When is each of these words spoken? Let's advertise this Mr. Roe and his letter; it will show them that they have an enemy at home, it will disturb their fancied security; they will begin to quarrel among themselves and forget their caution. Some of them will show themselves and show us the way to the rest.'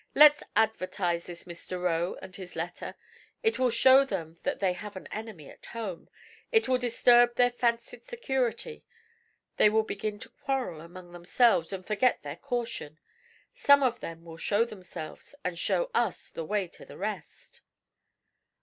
Let's 0.15 0.41
advertise 0.55 1.25
this 1.25 1.43
Mr. 1.43 1.79
Roe 1.79 2.15
and 2.23 2.35
his 2.35 2.55
letter; 2.55 2.95
it 3.43 3.59
will 3.59 3.69
show 3.69 4.03
them 4.03 4.39
that 4.41 4.57
they 4.57 4.73
have 4.73 4.95
an 4.95 5.05
enemy 5.11 5.47
at 5.47 5.67
home, 5.67 6.09
it 6.51 6.67
will 6.67 6.79
disturb 6.79 7.35
their 7.35 7.51
fancied 7.51 8.03
security; 8.05 8.83
they 9.57 9.69
will 9.69 9.83
begin 9.83 10.17
to 10.17 10.29
quarrel 10.29 10.81
among 10.81 11.11
themselves 11.11 11.71
and 11.71 11.85
forget 11.85 12.23
their 12.23 12.37
caution. 12.37 12.97
Some 13.53 13.83
of 13.83 13.99
them 13.99 14.25
will 14.25 14.37
show 14.37 14.65
themselves 14.65 15.35
and 15.43 15.59
show 15.59 15.91
us 15.93 16.31
the 16.31 16.45
way 16.45 16.67
to 16.69 16.83
the 16.83 16.97
rest.' 16.97 17.61